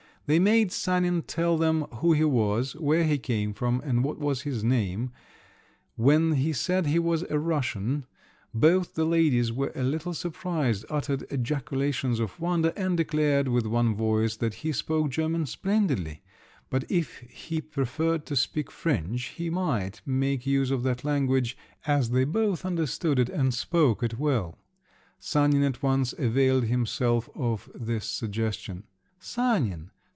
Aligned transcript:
They 0.27 0.39
made 0.39 0.71
Sanin 0.71 1.23
tell 1.23 1.57
them 1.57 1.81
who 1.95 2.13
he 2.13 2.23
was, 2.23 2.73
where 2.77 3.03
he 3.03 3.17
came 3.17 3.51
from, 3.53 3.81
and 3.83 4.01
what 4.01 4.17
was 4.17 4.43
his 4.43 4.63
name; 4.63 5.11
when 5.97 6.33
he 6.35 6.53
said 6.53 6.85
he 6.87 6.99
was 6.99 7.23
a 7.29 7.37
Russian, 7.37 8.05
both 8.53 8.93
the 8.93 9.03
ladies 9.03 9.51
were 9.51 9.73
a 9.75 9.83
little 9.83 10.13
surprised, 10.13 10.85
uttered 10.89 11.25
ejaculations 11.29 12.21
of 12.21 12.39
wonder, 12.39 12.71
and 12.77 12.95
declared 12.95 13.49
with 13.49 13.65
one 13.65 13.93
voice 13.93 14.37
that 14.37 14.53
he 14.63 14.71
spoke 14.71 15.09
German 15.09 15.47
splendidly; 15.47 16.21
but 16.69 16.89
if 16.89 17.17
he 17.29 17.59
preferred 17.59 18.25
to 18.27 18.37
speak 18.37 18.71
French, 18.71 19.25
he 19.35 19.49
might 19.49 19.99
make 20.05 20.45
use 20.47 20.71
of 20.71 20.83
that 20.83 21.03
language, 21.03 21.57
as 21.85 22.11
they 22.11 22.23
both 22.23 22.63
understood 22.63 23.19
it 23.19 23.27
and 23.27 23.53
spoke 23.53 24.01
it 24.01 24.17
well. 24.17 24.57
Sanin 25.19 25.61
at 25.63 25.83
once 25.83 26.13
availed 26.13 26.63
himself 26.65 27.29
of 27.35 27.69
this 27.75 28.05
suggestion. 28.05 28.83
"Sanin! 29.19 29.89